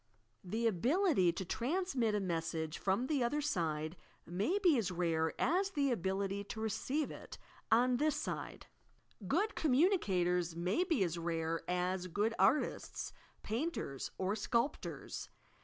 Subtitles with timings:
[0.43, 5.69] The ability to transmit a message from the other aide may be as rare as
[5.69, 7.37] the ability to receive it
[7.71, 8.65] on this side.
[9.19, 12.33] 1 MORE AND LESS BEVELOPED SPIRITS 193 Good commmiicators may be as rare as good
[12.39, 15.29] artists, painters or sculptors.